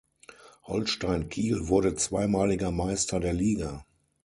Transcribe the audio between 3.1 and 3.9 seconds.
der Liga.